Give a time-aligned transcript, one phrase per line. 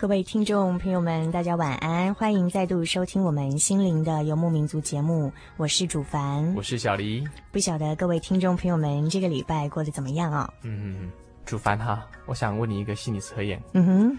[0.00, 5.30] 各位听众朋友们，大家晚安，欢迎再度收听我们心灵的游牧民族节目。
[5.58, 7.22] 我是主凡，我是小黎。
[7.52, 10.54] 不晓得各位听众朋友们这个礼拜过得怎么样啊、哦？
[10.62, 11.10] 嗯，
[11.44, 13.62] 主凡哈，我想问你一个心理测验。
[13.74, 14.18] 嗯哼，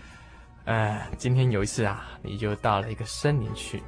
[0.66, 3.82] 呃，今天有一次啊，你就到了一个森林去，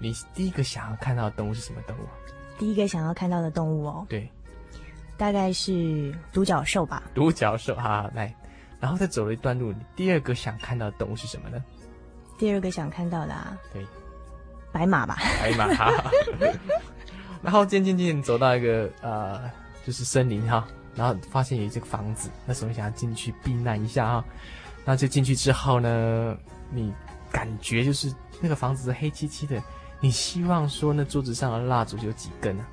[0.00, 2.00] 你第一个想要看到的动物是什么动物？
[2.58, 4.28] 第一个想要看到的动物哦，对，
[5.16, 7.04] 大概是独角兽吧。
[7.14, 8.34] 独角兽，哈，来。
[8.80, 11.62] 然后再走了一段路，你第二个想看到的动物是什么呢？
[12.38, 13.84] 第二个想看到的啊，对，
[14.70, 15.16] 白马吧。
[15.40, 16.10] 白马哈。
[17.42, 19.50] 然后渐渐渐走到一个呃，
[19.84, 24.24] 就是森林哈，然后发现有一个房子，那时候想要进去避难一下哈。
[24.84, 26.36] 那就进去之后呢，
[26.70, 26.92] 你
[27.30, 29.62] 感觉就是那个房子是黑漆漆的，
[30.00, 32.64] 你希望说那桌子上的蜡烛有几根呢？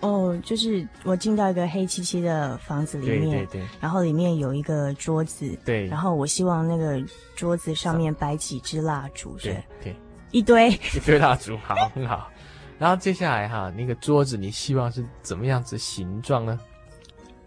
[0.00, 7.02] 哦，就是我进到一个黑漆漆的房子里面，对对对，然后里面有一个桌子，对，然后我希望那个
[7.34, 9.96] 桌子上面摆几支蜡烛，对对，
[10.30, 12.30] 一堆一堆蜡烛，好，很好。
[12.78, 16.58] 然后接下来哈，那个桌子你希望是怎么样子形状呢？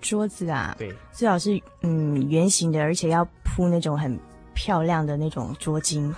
[0.01, 4.19] 桌子啊，对，最好是嗯圆形的，而且要铺那种很
[4.53, 6.13] 漂亮的那种桌巾。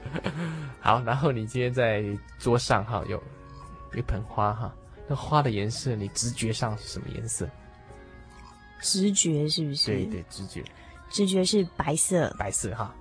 [0.80, 2.02] 好，然后你今天在
[2.38, 3.22] 桌上哈有
[3.94, 4.74] 一盆花哈。
[5.08, 7.48] 那花的颜色，你直觉上是什么颜色？
[8.80, 9.86] 直觉是不是？
[9.86, 10.62] 对对，直觉，
[11.10, 12.32] 直觉是白色。
[12.38, 12.94] 白色哈，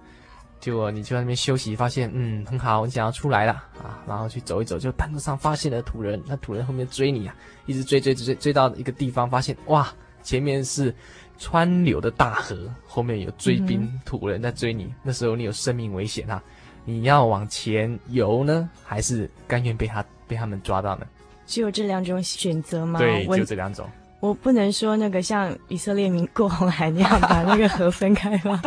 [0.60, 7.36] 结果你就在那边休息，发现嗯很好，你想要出来了啊，然后去走一走，就半路上发现了土人，那土人后面追你啊，
[7.68, 10.96] 一直追追追追，追到一个地方，发现哇，前面是
[11.38, 16.42] 川流的大河，后面有追兵、嗯、土人在追你，那时候你有生命危险啊，
[16.86, 21.06] 你要往前游呢，还是甘愿被他被他们抓到呢？
[21.48, 23.00] 只有这两种选择吗？
[23.00, 23.90] 对，就这两种。
[24.20, 28.62] 我不能说那个像以色列民过红海那样把那个河分开吗？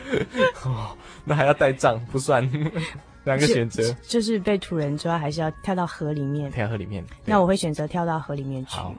[0.64, 2.48] 哦，那还要带杖，不算。
[3.24, 6.50] 两个选择就，是被土人抓，还是要跳到河里面？
[6.50, 7.04] 跳到河里面。
[7.24, 8.72] 那我会选择跳到河里面去。
[8.72, 8.94] 好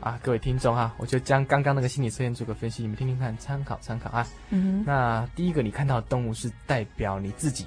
[0.00, 4.26] 啊，各位听众哈，我就将刚刚那个心理测验做个分析，你们听听看，参考参考啊。
[4.50, 4.84] 嗯哼。
[4.86, 7.66] 那第一个你看到的动物是代表你自己。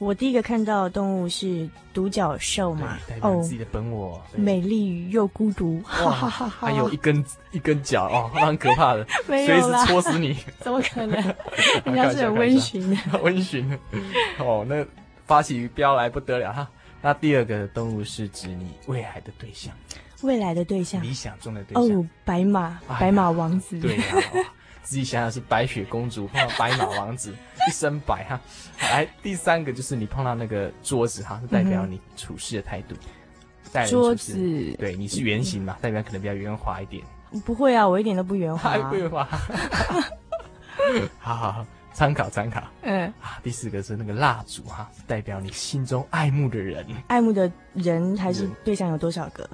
[0.00, 6.10] 我第一个看到的动物是独角兽嘛，哦，自己的本我，美丽又孤独，哇，
[6.48, 7.22] 还有一根
[7.52, 11.22] 一根脚哦，蛮可怕的， 随时戳死你， 怎么可能？
[11.84, 13.78] 人家是很温驯的，温驯的，
[14.38, 14.82] 哦，那
[15.26, 16.66] 发起飙来不得了哈。
[17.02, 19.70] 那第二个动物是指你未来的对象，
[20.22, 24.04] 未来的对象，理想中的对象，哦，白马，白马王子，对呀。
[24.82, 27.32] 自己想想是白雪公主碰到白马王子，
[27.68, 28.40] 一身白哈。
[28.82, 32.94] 来，第三个就是你碰到那个桌子哈，是代表你处事的态度。
[33.72, 34.34] 嗯、桌子，
[34.78, 37.02] 对，你是圆形嘛，代表可能比较圆滑一点。
[37.44, 38.76] 不会啊，我一点都不圆滑。
[38.90, 39.24] 不圆滑。
[41.18, 41.66] 好 好好。
[41.92, 49.48] 参考参考，嗯啊，第四个是那个蜡烛哈，代表你心中爱慕的人，爱慕的人还是对象有多少个？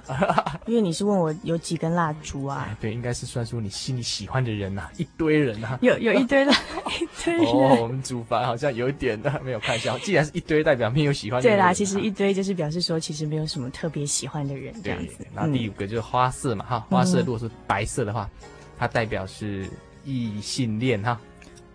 [0.65, 2.69] 因为你是问我有几根蜡烛啊？
[2.79, 6.53] 对，应该是算出你心里喜欢的人呐、啊，一堆人呐、啊，有有一堆了，
[7.01, 7.45] 一堆人。
[7.45, 11.61] 哦，我们主凡好像有一点的没有看笑，既然是一堆，代表没有喜欢的人、啊。
[11.61, 15.25] 对啦，其实一堆就是表示说，其实没有什么特别喜欢的人这样子。
[15.33, 18.29] 那第五个就是花色嘛，哈、嗯，花色如果是白色的话，
[18.77, 19.67] 它代表是
[20.05, 21.19] 异性恋哈。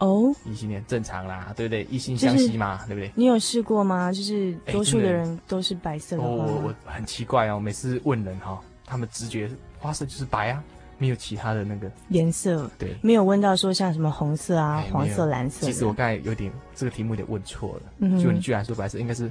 [0.05, 1.85] 哦，异性恋正常啦，对不对？
[1.85, 3.11] 异性相吸嘛，对不对？
[3.15, 4.11] 你有试过吗？
[4.13, 6.23] 就是多数的人都是白色的。
[6.23, 10.63] 我我很奇怪哦，每次问人哈，他们直觉花色就是白啊。
[10.99, 15.67] 没有其他的那个颜色，对，没有问到说像什么红色啊、黄色、蓝色。
[15.67, 19.29] 其实我刚才有点这个题目有点问错了，嗯，就你居然说白色，应该是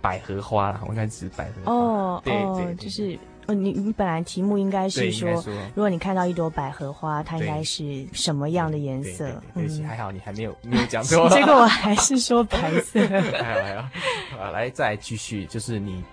[0.00, 1.72] 百合花啦，我应该只是百合花。
[1.72, 3.18] 哦，对对，就是
[3.48, 5.30] 哦，你你本来题目应该是说，
[5.74, 9.42] 如果你看到一朵百合花，它应该是什么样的颜色？
[9.54, 13.00] 对不起，还好你还没有没有讲错，结 果我还是说白色。
[13.08, 13.88] 还好还好，
[14.38, 16.04] 好，来再继续，就是你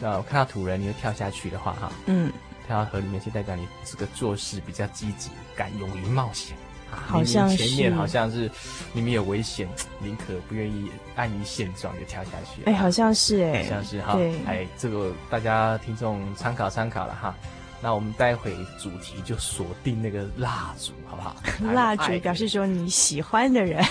[0.00, 2.32] 呃看到土人，你会跳下去的话，哈，嗯。
[2.66, 6.73] 跳到河里面，去代表你这个做事比较积极，敢勇于冒险啊！
[6.90, 8.50] 好像是前面好像是
[8.94, 9.68] 里面有危险，
[10.00, 12.62] 宁可不愿意安于现状就跳下去。
[12.64, 14.14] 哎，好像是哎，好像是哈。
[14.14, 17.34] 对，哎，这个大家听众参考参考了哈。
[17.82, 21.36] 那我们待会主题就锁定那个蜡烛，好不好？
[21.74, 23.84] 蜡烛表示说你喜欢的人，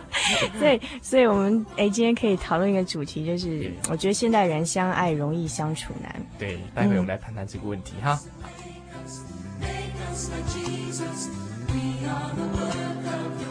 [0.58, 6.26] 所以，所以我们哎，今天可以讨论一个主题，就是我觉得现代人相爱容易相处难。
[6.38, 8.18] 对，待会我们来谈谈这个问题哈。
[11.74, 13.43] We are the work of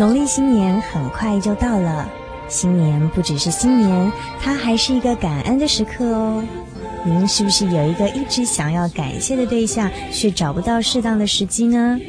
[0.00, 2.08] 农历新年很快就到了，
[2.48, 4.10] 新年不只是新年，
[4.40, 6.42] 它还是一个感恩的时刻哦。
[7.04, 12.00] 您是不是有一个一直想要感谢的对象，却找不到适当的时机呢？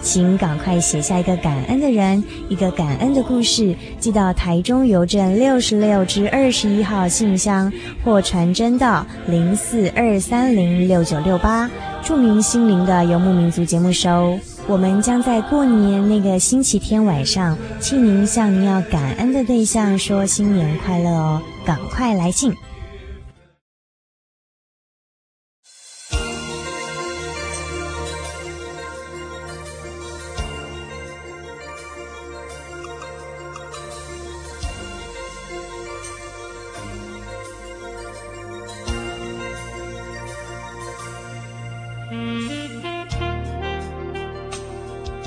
[0.00, 7.70] 请赶快写下一个感恩的人，一个感恩的故事，寄到台中邮政六十六至二十一号信箱，
[8.02, 11.70] 或传真到零四二三零六九六八，
[12.02, 14.38] 著名心灵的游牧民族节目收。
[14.68, 21.40] 我们将在过年那个星期天晚上，请您向您要感恩的对象说新年快乐哦！
[21.64, 22.52] 赶快来信。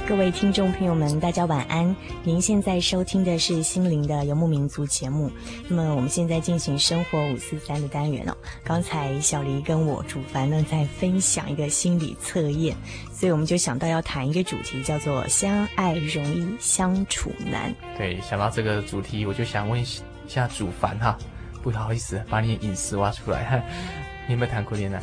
[0.09, 1.95] 各位听众朋友们，大家晚安。
[2.23, 5.31] 您现在收听的是心灵的游牧民族节目。
[5.67, 8.35] 那么我们现在进行生活五四三的单元哦。
[8.63, 12.75] 刚才小黎跟我主凡呢在分享一个心理测验，
[13.13, 17.71] 所以我们就想到要谈一个主题，叫做“相爱容易相处难”。
[17.95, 19.85] 对，想到这个主题，我就想问一
[20.27, 21.15] 下主凡哈，
[21.61, 23.63] 不好意思把你隐私挖出来，
[24.25, 24.99] 你有没有谈过恋爱？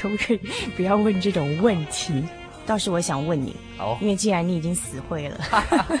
[0.00, 0.40] 可不可以
[0.76, 2.24] 不要问这种问题？
[2.70, 5.36] 倒是我想问你，好，因为既然你已经死会了，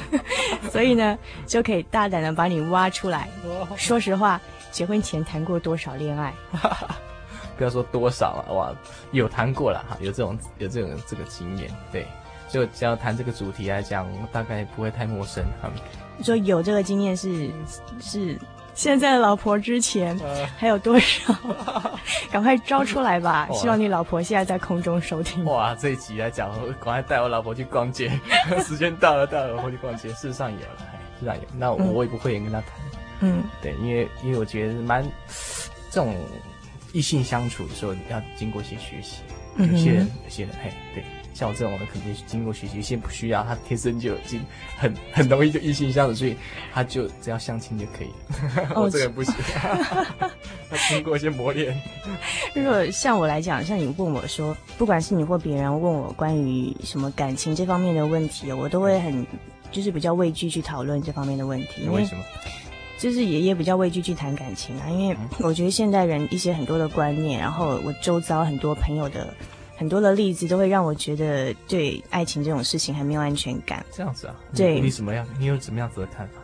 [0.70, 3.28] 所以呢，就可以大胆的把你挖出来。
[3.76, 6.32] 说实话，结婚前谈过多少恋爱？
[7.58, 8.72] 不要说多少了，哇，
[9.10, 12.06] 有谈过了哈，有这种有这种这个经验，对，
[12.48, 15.68] 就只要谈这个主题来讲，大概不会太陌生哈。
[16.16, 17.50] 你说有这个经验是
[18.00, 18.38] 是。
[18.74, 20.18] 现在的老婆之前
[20.56, 21.34] 还有多少？
[22.30, 23.48] 赶快招出来吧！
[23.52, 25.44] 希望你老婆现在在空中收听。
[25.44, 28.10] 哇，这一集来讲，我赶快带我老婆去逛街。
[28.64, 30.08] 时间到了，带我老婆去逛街。
[30.10, 31.42] 事实上有了，事实上有。
[31.58, 32.70] 那我也不会跟他谈。
[33.20, 35.04] 嗯，对，因为因为我觉得蛮
[35.90, 36.14] 这种
[36.92, 39.22] 异性相处的时候，要经过一些学习。
[39.58, 41.04] 有些人，有些人，嘿，对。
[41.32, 44.40] 像我这种人，肯定是经过学习，先不需要，他天生就已经
[44.76, 46.36] 很很容易就异性相处，所以
[46.72, 48.72] 他就只要相亲就可以了。
[48.80, 49.34] 我这个人不行，
[50.70, 51.74] 他经过一些磨练。
[52.54, 59.26] 如果像我来讲，像你问我说，不管是你或别人问我关于什么感情这方面的问题，我都会很
[59.70, 61.88] 就是比较畏惧去讨论这方面的问题。
[61.88, 62.22] 为什么？
[62.98, 69.32] 就是爷爷比较畏惧去谈感情啊，因为我觉得现代人一些很多的观念，然后我周遭很多朋友的
[69.80, 73.82] 很多的例子，都会让我觉得对爱情这种事情还没有安全感。
[73.90, 74.36] 这样子啊？
[74.54, 75.26] 对，你怎么样？
[75.38, 76.34] 你有什么样子的看法？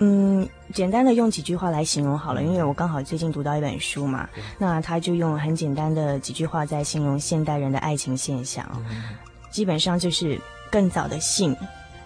[0.00, 9.16] 嗯，简单的用几句话来形容好了，因为我刚好最近读到一本书嘛，那他就用很简单的几句话在形容现代人的爱情现象，嗯、
[9.50, 10.38] 基本上就是
[10.70, 11.56] 更早的性，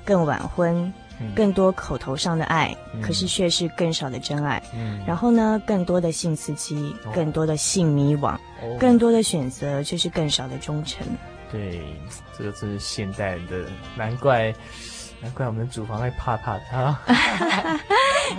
[0.05, 0.95] 更晚婚，嗯、
[1.35, 4.63] 更多口头上的爱，嗯、可是却是更少的真爱。
[4.75, 11.07] 嗯，然后呢，更多的性刺激，哦、更多的性迷惘，哦、更多的选择，却是更少的忠诚。
[11.51, 11.83] 对，
[12.37, 14.55] 这个真是现代人的，难怪。
[15.23, 17.01] 难怪我们的主房会怕怕的啊！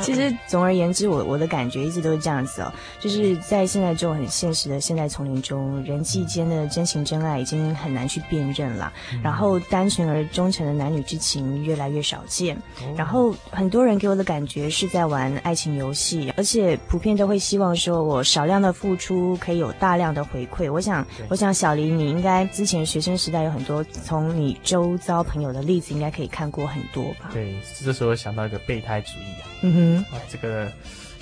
[0.01, 8.91] 其实总而言之，我我的感觉一直都是这样子哦，就是在现在这种很现实的现代丛林中，人际间的真情真爱已经很难去辨认了。
[9.13, 12.55] 嗯、然后单纯而忠诚的男女之情越来越少见。
[12.55, 20.71] 哦、然后很多人给我的感觉是在玩爱情游戏，而且普遍都会希望说我少量的付出可以有大量的回馈。
[20.71, 26.67] 我想，我想小黎，你应该之前学生时代有很多从你周遭朋友的例子，应该可以看过。
[26.73, 27.29] 很多吧？
[27.31, 29.47] 对，这时候想到一个备胎主义啊。
[29.61, 30.71] 嗯哼，这个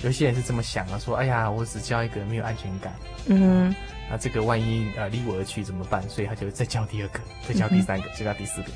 [0.02, 2.92] 有些人是这么想啊，说：“哎呀，我只交一个没有安全感。”
[3.26, 3.76] 嗯哼，
[4.10, 6.02] 那这个万一呃离我而去怎么办？
[6.08, 8.68] 所以他就再交第二个，再交第三个，再交、嗯、哼第四个，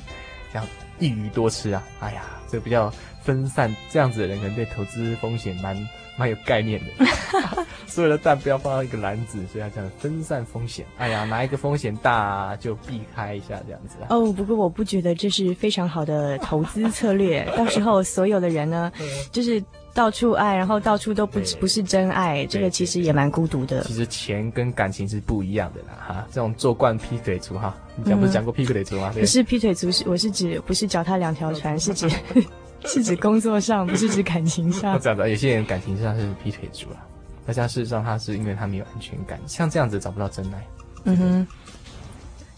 [0.53, 0.67] 这样
[0.99, 1.83] 一鱼多吃啊！
[1.99, 5.75] 哎呀，这个比较分散，这样子的人可能对投资风险蛮
[6.17, 7.05] 蛮有概念的。
[7.87, 10.85] 所有的蛋不要放到一个篮子，所以要这样分散风险。
[10.97, 13.95] 哎呀，哪一个风险大就避开一下，这样子。
[14.09, 17.43] 哦，不过我不觉得这是非常好的投资策略。
[17.57, 18.91] 到时候所有的人呢，
[19.31, 19.63] 就是
[19.95, 23.81] 到处爱，然后到处都不不是真爱，这个其实也蛮孤独的。
[23.81, 26.27] 其实钱跟感情是不一样的啦，哈。
[26.31, 29.11] 这种做惯劈腿族哈，你讲不是讲过劈腿族吗？
[29.15, 32.07] 可是劈腿族，是我是指不是脚踏两条船，是指
[32.85, 34.97] 是指工作上，不是指感情上。
[35.01, 37.05] 这样的，有些人感情上是劈腿族啊。
[37.45, 40.67] 大家事实上，他是因为他没有安全感，像这样子找不到真爱。
[41.05, 41.47] 嗯哼。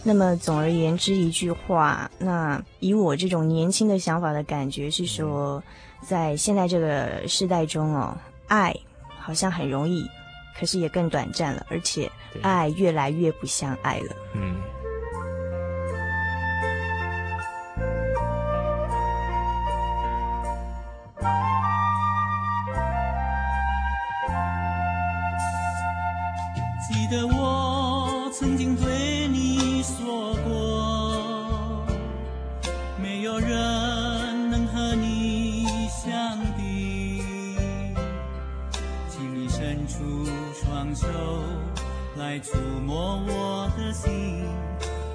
[0.02, 5.62] 那么总而言之一句话，那以我这种年轻的想法的感觉是说，
[6.02, 8.74] 在现在这个时代中哦，爱
[9.20, 10.10] 好像很容易，
[10.58, 12.10] 可是也更短暂了，而且
[12.42, 14.16] 爱越来越不像爱了。
[14.34, 14.56] 嗯。
[27.10, 31.84] 得我曾经对你说过，
[33.02, 33.50] 没有人
[34.52, 37.24] 能和你相比。
[39.10, 41.08] 请你伸出双手
[42.16, 44.46] 来触摸我的心，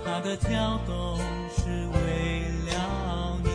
[0.05, 1.17] 它的跳动
[1.57, 3.49] 是为了你。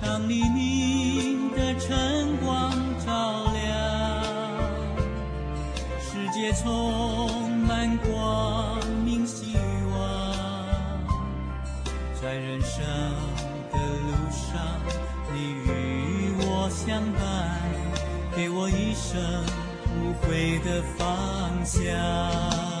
[0.00, 2.23] 当黎明的晨
[6.44, 9.56] 也充满光明希
[9.90, 10.36] 望，
[12.20, 12.84] 在人生
[13.72, 14.60] 的路上，
[15.32, 17.62] 你与我相伴，
[18.36, 19.18] 给我一生
[19.96, 22.73] 无悔的方向。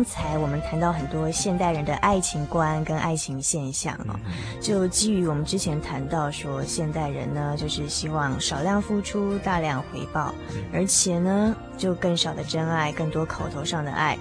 [0.00, 4.18] 刚才我们谈到很多现代人的爱情观跟爱情现象哦，
[4.58, 10.34] 就基于我们之前谈到说，现代人呢就是希望少量付出，大量回报，
[10.72, 14.16] 而且呢就更少的真爱，更多口头上的爱，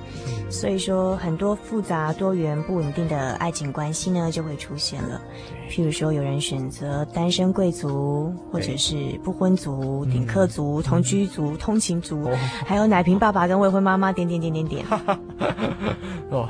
[0.49, 5.21] 所以说很多复杂多元不稳定的爱情关系呢就会出现了。
[5.69, 12.29] 譬如说，有人选择单身贵族，或者是不婚族、顶客族、同居族、通勤族，
[12.65, 14.85] 还有奶瓶爸爸跟未婚妈妈，点点点点点。
[16.31, 16.49] 哦，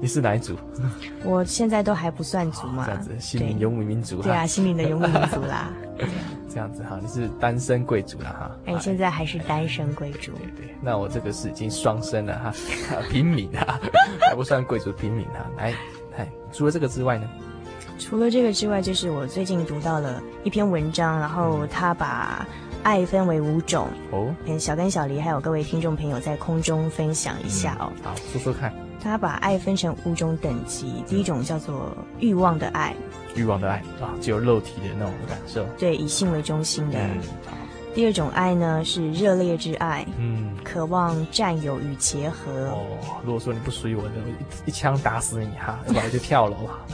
[0.00, 0.54] 你是哪一族？
[1.24, 2.84] 我现在都还不算族嘛。
[2.86, 4.20] 这样子，心灵游牧民族。
[4.20, 5.70] 对啊，心灵的游牧民族啦。
[6.52, 8.50] 这样子哈，你是单身贵族了哈。
[8.66, 10.32] 哎，现在还是单身贵族。
[10.32, 12.52] 对对，那我这个是已经双身了哈，
[13.08, 13.78] 平民哈，
[14.28, 15.46] 还不算贵族，平民哈。
[15.56, 15.72] 来，
[16.18, 17.28] 来，除了这个之外呢？
[17.98, 22.46] 除了这个之外，就是我最近读到了一篇文章，然后他把
[22.82, 27.92] 爱分为五种哦，跟小跟、小黎还有各位听众朋友在空中分享一下哦。
[28.02, 28.89] 好，说说看。
[29.02, 32.94] 他把爱分成五种等级，第一种叫做欲望的爱，
[33.34, 36.98] 欲望的爱啊，只有肉体的那种感受，对，以性为中心的。
[37.92, 42.68] 第二种爱呢是热烈之爱，嗯，渴望占有与结合。
[42.68, 42.86] 哦，
[43.24, 44.10] 如果说你不属于我的，
[44.64, 46.86] 一一枪打死你哈， 要不然就跳楼了。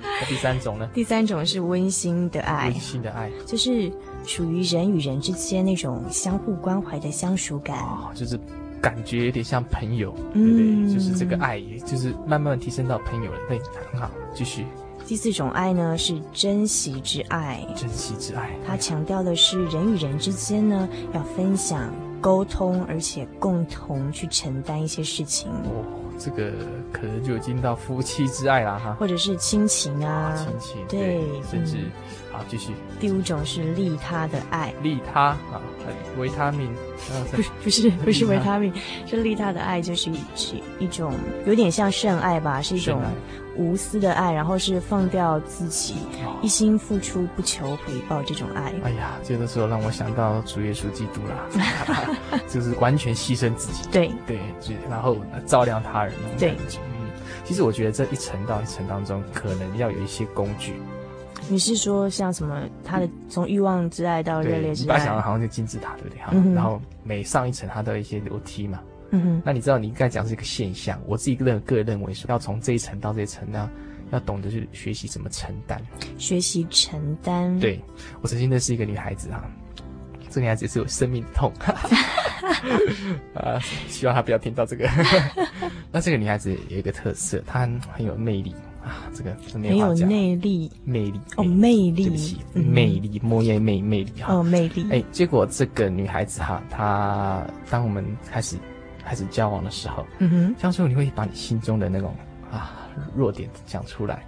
[0.00, 0.88] 那第三种呢？
[0.94, 3.92] 第三种是温馨的爱，温馨的爱就是
[4.24, 7.80] 属于人与人之间那种相互关怀的相属感。
[7.80, 8.38] 哦，就是
[8.84, 10.94] 感觉有点像朋友，嗯，对不对？
[10.94, 13.38] 就是这个爱，也就是慢慢提升到朋友了。
[13.48, 13.58] 对，
[13.90, 14.66] 很好，继续。
[15.06, 25.50] 第四种爱呢是珍惜之爱，珍惜之爱，它强调的是人与人之间呢要分享、沟通，而且共同去承担一些事情。
[25.50, 25.84] 哦，
[26.18, 26.52] 这个
[26.92, 31.90] 可能就已经到夫妻之爱啦哈，或者是亲情啊，亲情，对，对甚至、嗯、
[32.32, 32.72] 好继续。
[33.00, 35.60] 第五种是利他的爱，利他啊，
[36.18, 36.70] 维他命，
[37.32, 38.72] 不是 不是 不是维他命，
[39.06, 40.18] 是利他的爱，就是一
[40.78, 41.12] 一种
[41.46, 43.00] 有点像圣爱吧，是一种。
[43.56, 45.94] 无私的爱，然后是放掉自己，
[46.24, 48.72] 哦、一心付出，不求回报这种爱。
[48.82, 53.88] 哎呀，这个时候让我想到主耶稣基督了， 就是完全牺牲自己。
[53.90, 54.38] 对对，
[54.90, 56.14] 然后照亮他人。
[56.38, 57.10] 对，嗯，
[57.44, 60.74] 其实我觉得这一层到一层当中，可能要有一些工具。
[61.48, 62.62] 你是说像什么？
[62.82, 66.18] 他的从欲望之爱到热烈之爱，你把想的好像就金字塔，对不对？
[66.20, 68.80] 哈、嗯，然后每上一层，它都有一些楼梯嘛。
[69.10, 73.70] 嗯哼，那你知道你刚才讲是一个现象，我自己个人个人认为是要从这一层到这一层，呢？
[74.10, 75.80] 要懂得去学习怎么承担，
[76.18, 77.58] 学习承担。
[77.58, 77.80] 对，
[78.20, 79.42] 我曾经认识一个女孩子啊，
[80.28, 81.50] 这个女孩子也是有生命的痛，
[83.34, 84.88] 啊，希望她不要听到这个。
[85.90, 94.86] 那这个女孩子有一个特色，她很有魅力啊，这个很有魅力，魅力哦，魅力，对不起，魅力，莫言魅魅力哈，哦，魅力。
[94.92, 98.56] 哎，结果这个女孩子哈，她当我们开始。
[99.04, 102.14] 开始交往的时候，嗯哼，这样时候你会把你心中的那种
[102.50, 102.72] 啊
[103.14, 104.24] 弱点讲出来，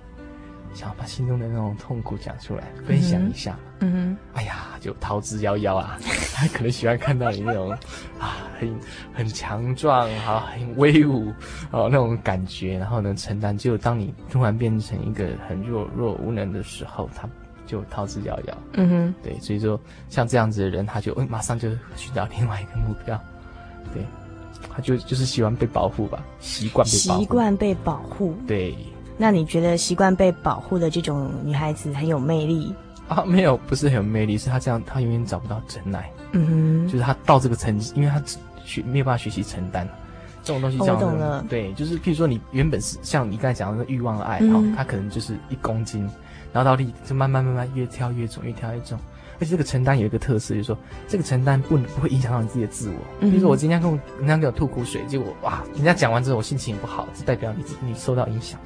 [0.75, 5.99] 想要把心中的那种痛苦讲出来，分享一下，嗯哼，哎呀，就逃之夭夭啊！
[6.35, 7.71] 他 可能喜欢看到你那种
[8.19, 8.79] 啊很
[9.15, 11.33] 很强壮啊很威武
[11.71, 13.57] 哦那种感觉，然后能承担。
[13.57, 17.27] 就当你突然变成一个很弱弱无能的时候，他
[17.67, 18.55] 就逃之夭夭。
[18.75, 23.19] 嗯哼，对，所以说像这样子的人，他就马上就寻找另外一个目标，
[23.95, 24.05] 对。
[24.75, 27.21] 他就就是喜欢被保护吧，习惯被保护。
[27.21, 28.35] 习惯被保护。
[28.47, 28.77] 对。
[29.19, 32.75] 那你觉得习惯被保护的这种女孩子很有魅力
[33.09, 33.25] 啊？
[33.25, 36.13] 没有，不是很有魅力，是她这样，她永远找不到真爱。
[36.33, 36.89] 嗯哼。
[36.89, 38.23] 就是她到这个层级，因为她
[38.63, 39.89] 学没有办法学习承担
[40.45, 40.95] 这种东西叫。
[40.95, 41.43] 我懂了。
[41.49, 46.03] 对，就是譬如说你原本是像你刚才讲的那个欲望的爱，哈、嗯，她可能就是一公斤，
[46.53, 48.99] 然后到底就慢慢慢慢越跳越重，越跳越重。
[49.39, 52.97] 而且这个承担有一个特色，就是说这个承担不不会影响到你自己的自我。
[53.21, 58.59] 比如说我今天跟我人家给我吐苦水，结果哇，人家讲完之后我心情也不好，就代表你你受到影响。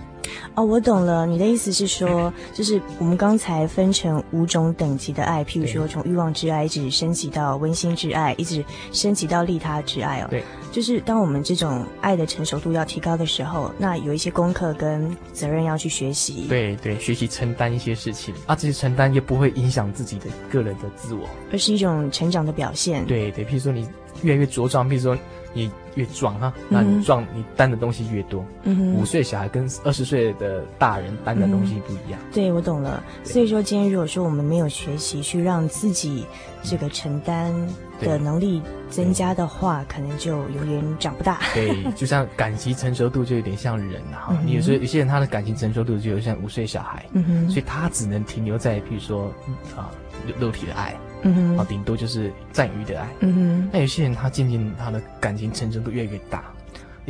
[0.54, 10.26] 哦，我懂了，你的意思是说，就是我们刚才分成五种等级的爱，譬如说从欲望之爱一直升级到温馨之爱，一直升级到利他之爱哦。
[10.30, 10.44] 对。
[10.70, 16.46] 就是当我们这种爱的成熟度要提高的时候，那有一些功课跟责任要去学习。
[16.48, 23.04] 对对，学习承担一些事情啊，这些承担也不会影响自己的个人的自我，而是一种成长的表现。
[23.06, 23.88] 对对，譬如说你
[24.22, 25.18] 越来越茁壮，譬如说
[25.52, 28.44] 你越壮哈，那你壮，你担的东西越多。
[28.62, 32.20] 嗯哼，五岁小孩跟二十岁的大人担的东西不一样。
[32.22, 33.02] 嗯、对，我懂了。
[33.24, 36.24] 所以说，今天如果说我们没有学习去让自己
[36.62, 37.52] 这个承担
[38.00, 41.38] 的能力增加的话，可能就永远长不大。
[41.54, 44.28] 对，就像感情成熟度就有点像人哈。
[44.30, 49.32] 嗯、你有时候有些人他的感情成熟度就有像五岁小孩，嗯哼，所以他只能停留在比如说
[49.76, 49.90] 啊
[50.38, 53.70] 肉体的爱，嗯哼，啊顶多就是占有欲的爱，嗯哼。
[53.72, 56.44] 那有些人他渐渐他的感情成熟度越来越大，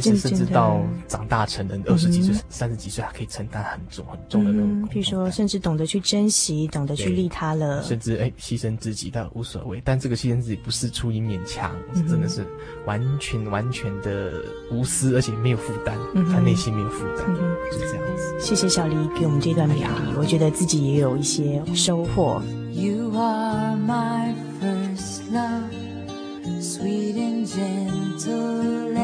[0.01, 4.89] 一直甚至到长大成人，二十几岁、三十几岁还可以承担很重很重的那种。
[4.89, 9.81] 比如说，甚至懂得去珍惜，懂得去利他了，甚至哎牺牲自己倒无所谓。
[9.85, 12.45] 但这个牺牲自己不是出于勉强，是真的是
[12.87, 14.33] 完全完全的
[14.73, 15.97] 无私，而且没有负担，
[16.33, 17.27] 他内心没有负担，
[17.71, 18.41] 就是这样子。
[18.41, 22.43] 谢谢小黎给我们这段勉励，我觉得自己也有一些收获。
[22.73, 25.71] You are my first love,
[26.61, 28.95] sweet and gentle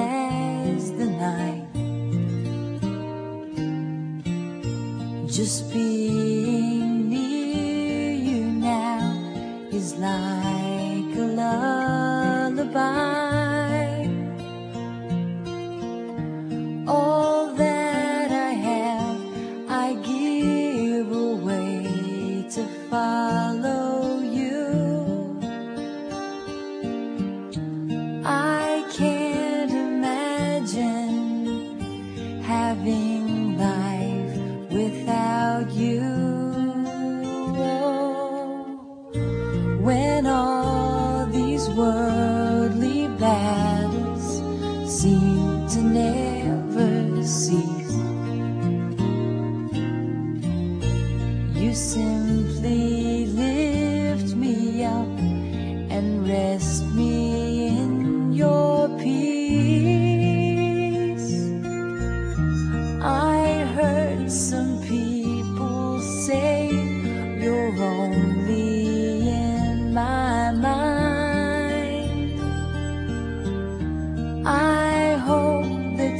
[5.37, 6.16] just be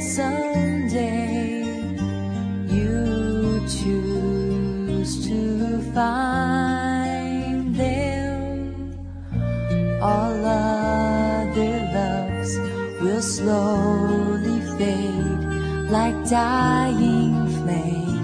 [0.01, 1.63] someday
[2.67, 8.97] you choose to find them.
[10.01, 12.57] All other loves
[13.01, 18.17] will slowly fade like dying flame.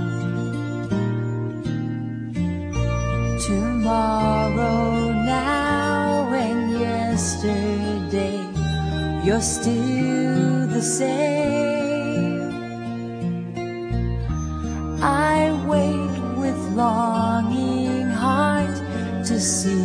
[3.47, 8.39] Tomorrow, now, and yesterday,
[9.25, 11.32] you're still the same.
[16.75, 18.75] Longing heart
[19.25, 19.82] to see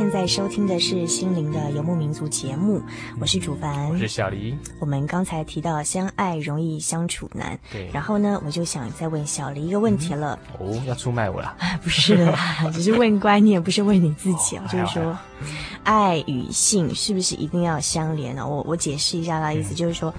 [0.00, 2.80] 现在收听的是《心灵的游牧民族》节目，
[3.20, 4.56] 我是主凡，我是小黎。
[4.78, 7.86] 我们刚才提到相爱容易相处难，对。
[7.92, 10.38] 然后呢，我就想再问小黎一个问题了。
[10.58, 11.54] 嗯、哦，要出卖我了？
[11.82, 14.64] 不是啦， 只是问观念，不是问你自己啊。
[14.66, 15.18] 哦、就是说，
[15.84, 18.48] 爱与性是不是一定要相连呢？
[18.48, 20.14] 我我解释一下他的意思，嗯、就是说。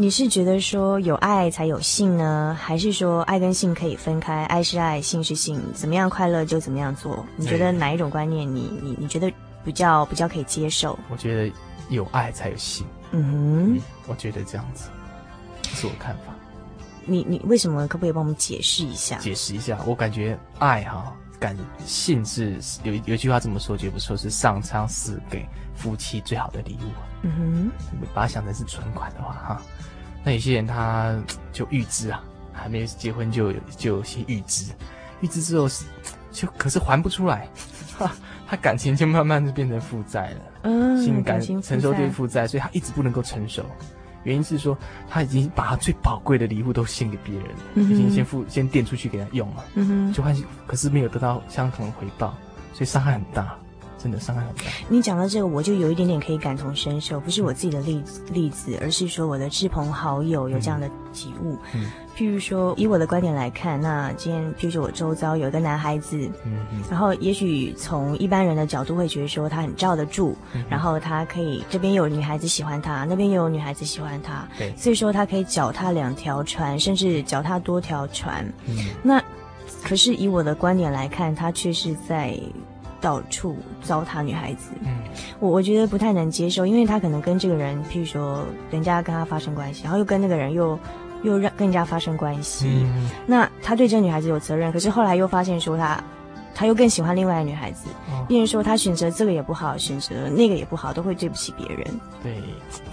[0.00, 4.44] 你是觉得说有爱才有性呢，还是说爱跟性可以分开？
[4.44, 7.26] 爱是爱，性是性，怎么样快乐就怎么样做？
[7.34, 9.28] 你觉得哪一种观念你，你你你觉得
[9.64, 10.96] 比较比较可以接受？
[11.10, 11.52] 我觉得
[11.88, 12.86] 有爱才有性。
[13.10, 14.88] 嗯哼，嗯，我觉得这样子，
[15.62, 16.32] 这是我看法。
[17.04, 17.88] 你你为什么？
[17.88, 19.18] 可不可以帮我们解释一下？
[19.18, 25.44] 解释一下，我感觉爱哈，感性是有有一句话这么说，绝不说是上苍赐给
[25.78, 26.90] 夫妻最好的礼物。
[27.22, 29.62] 嗯哼，把它想成是存款的话哈。
[30.24, 31.16] 那有些人他
[31.52, 34.72] 就预支啊，还没有结婚就有就有些预支，
[35.20, 35.84] 预支之后是
[36.30, 37.48] 就可是还不出来，
[37.96, 38.12] 哈，
[38.46, 43.64] 他感情就慢慢就变成负债了，嗯，心感承受对负债，所以他一直不能够成熟。
[44.24, 44.76] 原因是说
[45.08, 50.36] 他已经把他最宝贵的礼物都献给别人，嗯、已经先付先垫出去给他用了，嗯哼，就换
[50.66, 52.34] 可是没有得到相同的回报，
[52.74, 53.56] 所以伤害很大。
[53.98, 54.64] 真的伤害很大。
[54.88, 61.58] 你讲到这个，我就有一点点可以感同身受，不是我自己的例子例子，而是说我的志朋好友有这样的体悟。
[61.74, 78.44] 嗯，譬如说，以我的观点来看，那今天譬如说我周遭有一个男孩子，嗯嗯，然后也许从一般人的角度会觉得说他很罩得住，嗯，然后他可以这边有女孩子喜欢他，那边又有女孩子喜欢他，对，所以说他可以脚踏两条船，甚至脚踏多条船。
[78.66, 79.22] 嗯，那
[79.82, 82.38] 可是以我的观点来看，他却是在。
[83.00, 84.98] 到处糟蹋女孩子，嗯，
[85.38, 90.78] 我我觉得不太能接受，因为他可能跟这个人，譬如说人家跟他发生关系，然后又跟那个人又
[91.22, 96.02] 又让跟人家发生关系，嗯，那他对这个女孩子有责任，可是后来又发现说他
[96.58, 101.86] 他又更喜欢另外一个女孩子，哦变成说他选择这个也不好，选择那个也不好，都会对不起别人。
[102.20, 102.42] 对，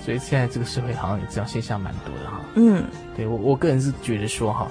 [0.04, 2.41] 所以现在这个社会好像也这样现象蛮多的哈。
[2.54, 2.84] 嗯，
[3.17, 4.67] 对我我个人是觉得说哈，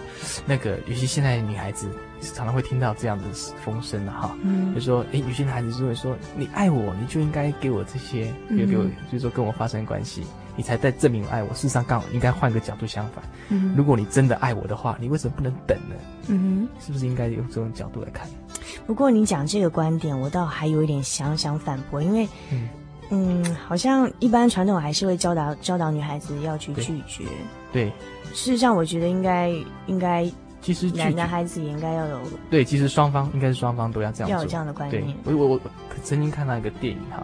[0.47, 1.89] 那个尤其现在的女孩子
[2.21, 3.25] 常常会听到这样的
[3.65, 10.23] 风声的哈，嗯就说哎，有些男孩子就会说你爱我，你就应该给我这些，比如给我嗯，就是说跟我发生关系，
[10.55, 11.53] 你才在证明爱我。
[11.53, 15.97] 事实上刚好应该换个角度相反，嗯如果你真的爱我的话，你为什么不能等呢？
[16.29, 18.29] 嗯是不是应该用这种角度来看？
[18.87, 22.69] 不过你讲这个观点，我倒还有一点想想反驳，因为嗯。
[23.11, 27.25] 嗯，好像一般传统还是会教导教导女孩子要去拒绝。
[27.71, 27.91] 对，
[28.33, 29.51] 事实上，我觉得应该
[29.87, 30.29] 应该
[30.63, 32.19] 其实拒男男，孩子也应该要有
[32.51, 34.57] 对，其实双方应该是双方都要这样要有这。
[34.57, 35.03] 样的观对。
[35.03, 35.61] 念。，我我我
[36.03, 37.23] 曾经看到一个电影哈，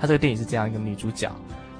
[0.00, 1.30] 他这个电影是这样一个女主角，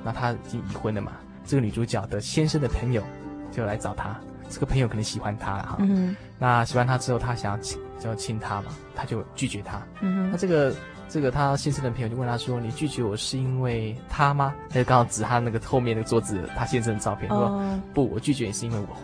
[0.04, 1.12] 那她已经已婚了嘛，
[1.46, 3.02] 这个女主角的先生的朋友
[3.50, 4.14] 就来找她，
[4.50, 7.58] 这个朋友可能喜欢她了哈，嗯那喜欢她之后，他想要
[7.98, 9.78] 亲就要亲她嘛，他就拒绝她。
[9.78, 10.74] 哼嗯哼那这个
[11.08, 18.96] 这个他先生的朋友就问他说：“你拒绝我是因为他吗？”他就刚好指他那个后面那个桌子他先生的照片，说哦：“不，我拒绝你是因为我。”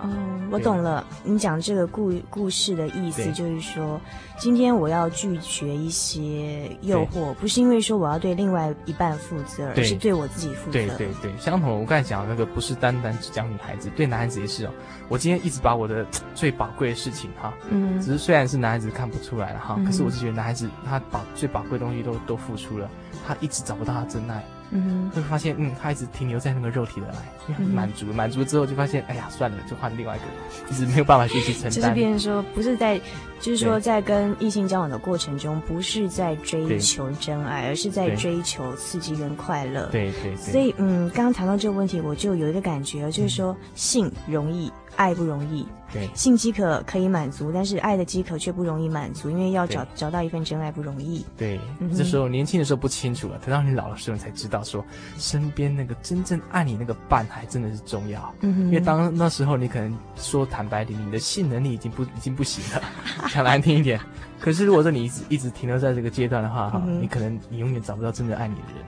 [0.00, 0.08] 哦，
[0.50, 1.04] 我懂了。
[1.24, 4.00] 你讲这个故故事的意思就是说，
[4.38, 10.72] 今天我要拒绝一些诱惑，不是因为说我要对另外一半负责，而是对我自己负责。
[10.72, 11.80] 对对对，相同。
[11.80, 14.70] 我刚才讲的那个不是单单只讲女孩子，对男孩子也是哦。
[15.08, 22.88] 我今天一直把我的最宝贵的事情哈，嗯只是虽然是男孩子看不出来了哈，嗯可是我是觉得男孩子他把最宝贵的东西都都付出了，
[23.26, 27.14] 他一直找不到他真爱，嗯会发现嗯，他一直停留在那个肉体的爱，
[27.48, 32.98] 因为他满足满足之后就发现，哎呀，算了，就换另外一个，一直没有办法学习承就是别人说，不是在，
[33.40, 39.86] 就是说在跟异性交往的过程中，不是在追求真爱，而是在追求刺激跟快乐。
[39.92, 45.66] 对对对，所以，嗯，刚刚谈到这个问题，我就有一个感觉，就是说，性容易，爱不容易。
[45.90, 51.24] 对性饥渴可以满足，但是爱的饥渴却不容易满足，因为要找找到一份真爱不容易。
[51.34, 51.58] 对
[51.96, 54.84] 这时候年轻的时候不清楚了，等到你老的时候，你才知道说，
[55.16, 58.34] 身边那个真正爱你那个伴还真的是重要。
[58.42, 62.82] 嗯哼因为当那时候你可能说坦白点，你的性能力已经不已经不行了，
[63.32, 63.98] 讲难听一点。
[64.38, 68.84] 可是如果说你一直一直停留在这个阶段的话，哈、嗯你可能你永远找不到真正爱你的人。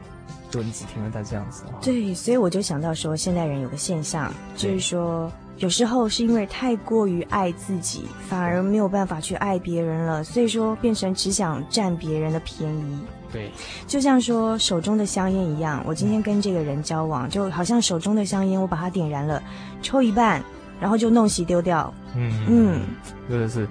[0.50, 12.98] 就你只停留在这样子的话，对，所以我就想到说，现代人有个现象，就是说，有时候是因为太过于爱自己，反而没有办法去爱别人了，所以说变成只想占别人的便宜。
[13.30, 13.48] 对
[13.86, 19.40] 就像说手中的香烟一样，我今天跟这个人交往，就好像手中的香烟，我把它点燃了，
[19.82, 20.42] 抽一半，
[20.80, 21.92] 然后就弄熄丢掉。
[22.16, 22.80] 嗯嗯，
[23.28, 23.68] 真的是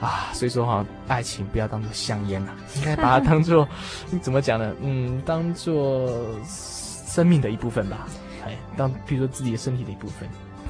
[0.00, 3.68] 啊，所以说哈，爱情不要当做香烟啊、应该把它当做
[4.22, 4.74] 怎么讲呢？
[4.80, 6.10] 嗯，当做
[6.46, 8.08] 生命的一部分吧。
[8.44, 10.26] 哎，当比如说自己的身体的一部分。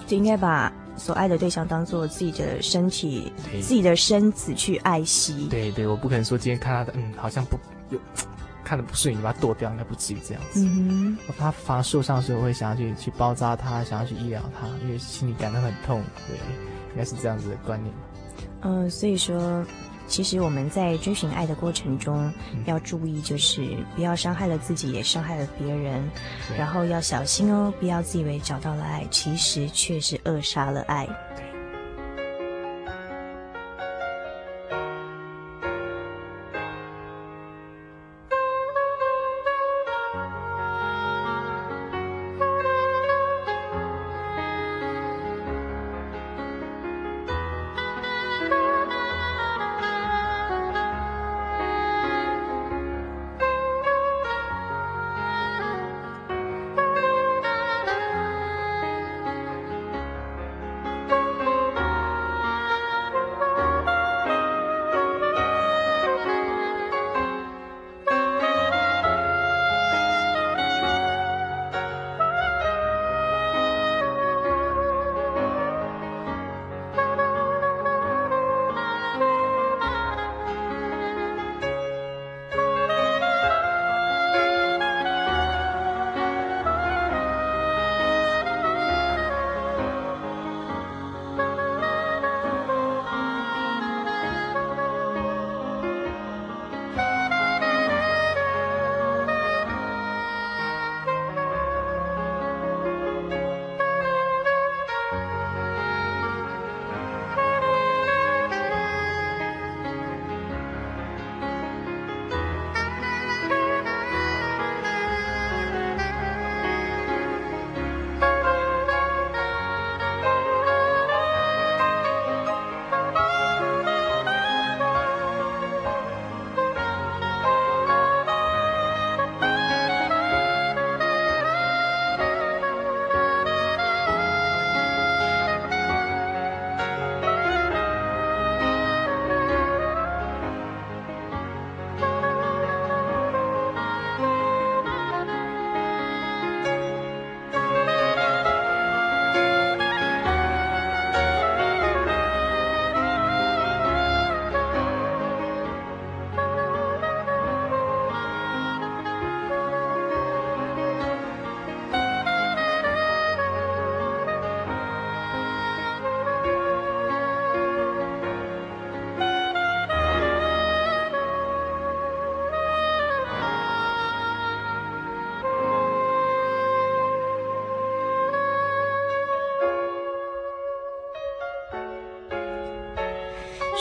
[0.07, 5.47] 就应该把所爱的对象当做自己的身体、自己的身子去爱惜。
[5.51, 7.59] 对对，我不可能说今天看他的，嗯，好像不
[7.91, 7.99] 有
[8.65, 10.65] 看的不顺眼，你把它剁掉，应该不至于这样子。
[10.65, 16.03] 嗯我怕反而受伤的时候，我会想要去去包扎他，想要去医疗他，因为心里感到很痛。
[16.27, 16.37] 对，
[16.93, 17.95] 应该是这样子的观念。
[18.63, 19.65] 哼，嗯、所以说，
[20.07, 26.03] 其实我们在追寻爱的过程中，嗯要注意，就是不要伤害了自己，也伤害了别人，
[26.57, 31.09] 然后要小心哦，不要自以为找到了爱，其实却是扼杀了爱。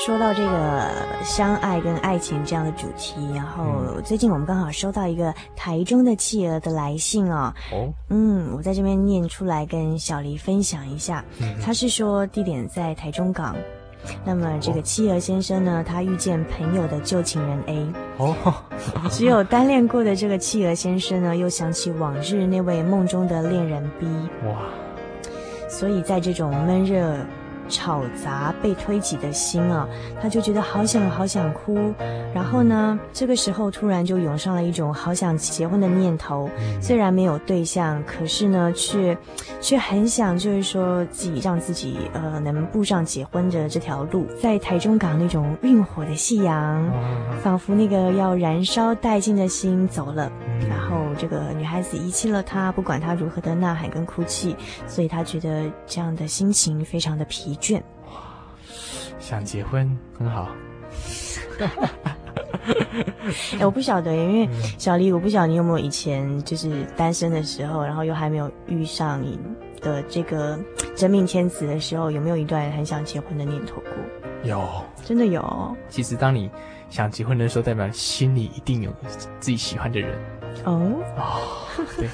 [0.05, 0.87] 说到这个
[1.23, 7.51] 相爱跟爱情这样的主题，然后最近我们刚好收到一个台中的企鹅的来信哦。
[7.71, 11.25] 哦，嗯，我在这边念出来跟小黎分享一下。
[11.41, 13.55] 嗯他是说地点在台中港。
[14.23, 17.87] 那么这个企鹅先生呢，他遇见朋友的旧情人 A。
[18.17, 18.53] 哦，
[19.09, 24.05] 只有单恋过的这个企鹅先生呢，又想起往日那位梦中的恋人 B。
[24.47, 24.69] 哇，
[25.67, 27.17] 所以在这种闷热。
[27.67, 29.87] 吵杂被推挤的心啊，
[30.21, 31.93] 他就觉得好想好想哭。
[32.33, 36.49] 然后呢，这个时候突然就涌上了一种好想结婚的念头。
[36.81, 39.17] 虽然没有对象，可是呢，却
[39.61, 44.25] 却很想，就是说自己让自己呃能步上结婚的这条路。
[44.41, 46.83] 在台中港那种运火的夕阳，
[47.41, 50.31] 仿佛那个要燃烧殆尽的心走了。
[50.69, 54.55] 然后这个女孩子遗弃了他，不管他如何的呐喊跟哭泣，
[54.87, 57.81] 所以他觉得这样的心情非常的疲倦。
[58.07, 58.13] 哇，
[59.19, 60.49] 想结婚很好。
[63.59, 69.39] 哎，我不晓得，因为小黎，我不晓得你有没有以前就是单身的时候，然后又还没有遇上你
[69.81, 70.59] 的这个
[70.95, 73.91] 真命天子的时候，有没有一段很想结婚的念头过？
[74.43, 74.63] 有，
[75.03, 75.77] 真的有。
[75.89, 76.49] 其实当你
[76.89, 78.91] 想结婚的时候，代表心里一定有
[79.39, 80.17] 自己喜欢的人。
[80.63, 81.41] 哦哦，
[81.97, 82.07] 对。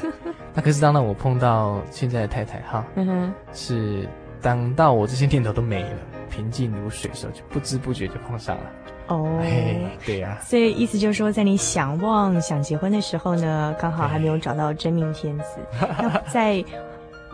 [0.54, 4.08] 那可是当然，我碰到现在的太太哈，嗯哼，是
[4.42, 5.98] 等到我这些念头都没了，
[6.30, 8.64] 平静如水的时候，就不知不觉就碰上了。
[9.08, 9.76] 哦，哎，
[10.06, 10.44] 对呀、啊。
[10.44, 15.60] 所以意思就是说，在你想望想结婚的时候呢，刚好还没有找到真命天子。
[16.00, 16.64] 那在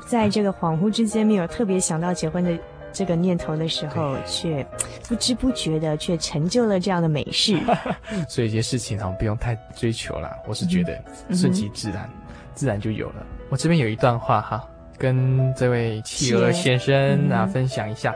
[0.07, 2.51] 在这个恍惚之间，没有特别想到结婚的
[2.97, 4.65] 这个念头的时候，却
[5.07, 7.59] 不知不觉的却成就了这样的美事。
[8.27, 10.35] 所以一些事情哈，不用太追求啦。
[10.47, 10.99] 我是觉得
[11.35, 12.21] 顺其自然，嗯、
[12.55, 13.23] 自然就有了。
[13.49, 18.15] 我这边有一段话哈，跟这位企鹅先生啊、嗯、分享一下。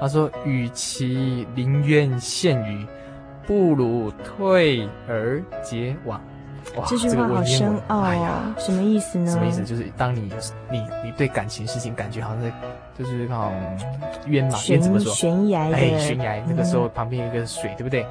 [0.00, 2.86] 他说：“与其临渊羡鱼，
[3.46, 6.18] 不如退而结网。”
[6.76, 9.30] 哇，这句话好深奥呀，什么意思呢？
[9.30, 9.62] 什么意思？
[9.62, 10.30] 就是当你
[10.70, 12.52] 你你对感情事情感觉好像在，
[12.98, 13.52] 就是那种
[14.26, 15.12] 渊嘛，渊怎么说？
[15.12, 16.42] 悬崖，哎，悬崖。
[16.48, 18.06] 那个时候旁边有一个水，嗯、对不对？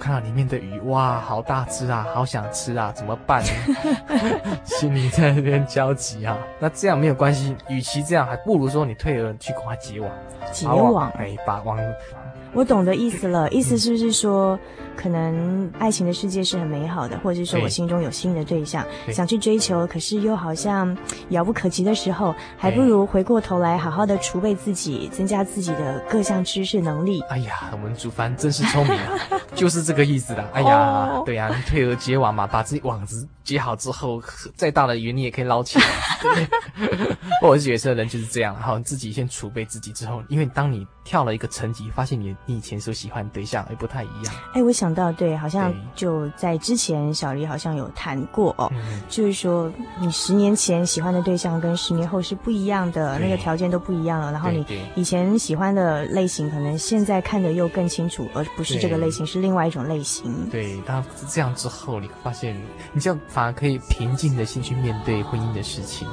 [0.00, 3.50] 看到里面的鱼，哇，好大只啊，好想吃啊，怎么办呢？
[4.64, 6.38] 心里在那边焦急啊。
[6.60, 10.08] 那这样没有关系，与其这样，还不如说你退而去跟他结网。
[10.52, 11.76] 结网，哎，把网。
[12.54, 20.96] 我懂得意思了，意思是不是说，嗯、可能爱情的世界是很美好的，或者是说我心中有心仪的对象，对想去追求，可是又好像
[21.28, 27.20] 遥不可及的时候，还不如回过头来好好的储备自己，增加自己的各项知识能力。
[27.28, 29.18] 哎呀，我们主凡真是聪明啊，
[29.54, 30.42] 就是这个意思的。
[30.52, 31.24] 哎呀，oh.
[31.24, 34.20] 对呀、啊，你退而结网嘛，把自己网子结好之后，
[34.56, 35.84] 再大的鱼你也可以捞起来。
[36.20, 36.48] 对，
[37.42, 42.34] 我是觉得人就是这样，好，自己先储备自己之后，因为当你跳了一个层级，发现你。
[42.46, 44.34] 你以前所喜欢的对象也不太一样。
[44.54, 49.70] 哎，我想到，对，好像就在之前，小黎好像有谈过哦，嗯、就是说
[50.00, 54.32] 你十年前喜欢的对象跟十年后是不一样的，那个条件都不一样了。
[54.32, 60.48] 然后你以前喜欢的类型，可能现在看的又更清楚，而不是这个类型，是另外一种类型。
[60.50, 62.56] 对，当这样之后，你发现
[62.92, 66.08] 你这样反而可以平静的心去面对婚姻的事情。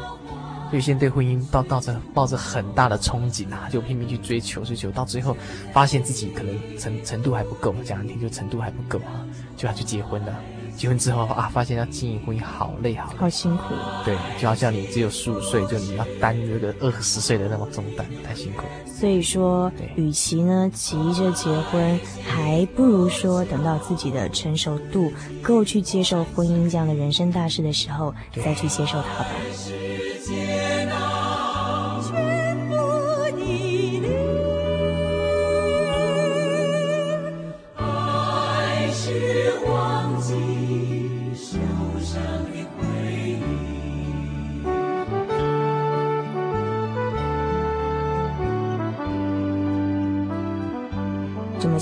[0.70, 5.36] 所以现在对婚姻抱抱着抱着很大的憧憬啊，就拼命去追求追求，到最后
[5.72, 9.26] 发现自己可能程程度还不够，讲难听就程度还不够啊，
[9.56, 10.36] 就要去结婚了。
[10.76, 13.64] 结婚之后啊，发现要经营婚姻好累好累，好辛苦。
[14.04, 18.64] 对，就好像你只有十五岁，就你要担这个二十岁的那么重担，太辛苦。
[18.86, 21.98] 所以说，与其呢急着结婚，
[22.28, 25.10] 还不如说等到自己的成熟度
[25.42, 28.14] 够去接受婚姻这样的人生大事的时候，
[28.44, 29.30] 再去接受它吧。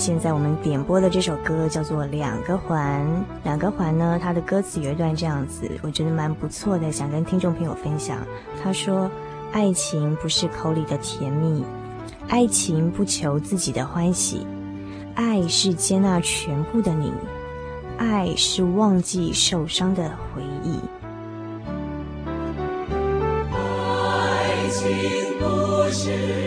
[0.04, 3.02] 现在我们点播的这首歌叫做《两个环》，
[3.42, 8.18] 两个环呢，它的歌词有一段这样子，我觉得蛮不错的，想跟听众朋友分享。
[8.62, 9.10] 他说
[9.52, 11.64] ：“爱情不是口里的甜蜜，
[12.28, 14.46] 爱情不求自己的欢喜，
[15.14, 17.10] 爱是接纳全部的你，
[17.96, 20.78] 爱是忘记受伤的回忆。”
[23.56, 24.86] 爱情
[25.40, 26.43] 不是。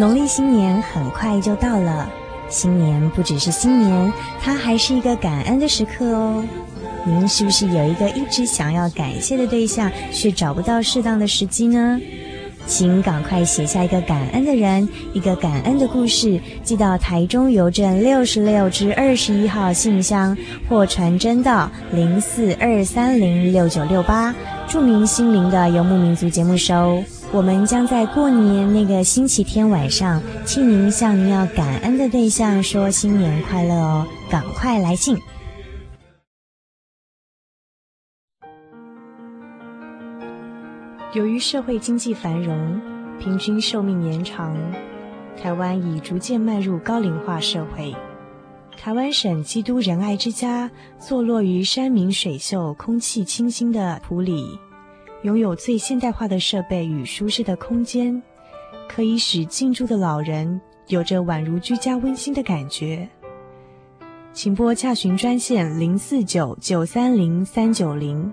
[0.00, 2.08] 农历新年很快就到了，
[2.48, 6.42] 新年不只是新年，它还是一个感恩的时刻哦。
[7.04, 12.00] 您是不是有一个一直想要感谢的对象，却找不到适当的时机呢？
[12.66, 20.34] 请赶快写下一个感恩的人，一个感恩的故事，寄到台中邮政六十六至二十一号信箱，
[20.66, 24.34] 或传真到零四二三零六九六八，
[24.66, 27.04] 注明心灵的游牧民族节目收。
[27.32, 34.04] 我们将在过年那个星期天晚上，替您向您要感恩的对象说新年快乐哦！
[34.28, 35.16] 赶快来信。
[41.14, 42.80] 由于社会经济繁荣，
[43.20, 44.56] 平均寿命延长，
[45.40, 47.94] 台湾已逐渐迈入高龄化社会。
[48.76, 50.68] 台湾省基督仁爱之家
[50.98, 54.58] 坐落于山明水秀、空气清新的埔里。
[55.22, 58.22] 拥有最现代化的设备与舒适的空间，
[58.88, 63.08] 可以使进驻的老人有着宛如居家温馨的感觉。
[64.32, 68.32] 请拨洽询专线零四九九三零三九零。